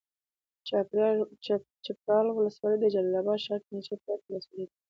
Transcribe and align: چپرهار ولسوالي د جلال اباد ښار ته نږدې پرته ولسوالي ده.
چپرهار 1.85 2.25
ولسوالي 2.31 2.77
د 2.81 2.85
جلال 2.93 3.15
اباد 3.21 3.39
ښار 3.45 3.59
ته 3.65 3.69
نږدې 3.75 3.95
پرته 4.03 4.25
ولسوالي 4.29 4.65
ده. 4.67 4.73